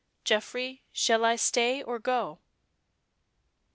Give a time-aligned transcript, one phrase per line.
[0.23, 2.39] Geoffrey, shall I stay or go?"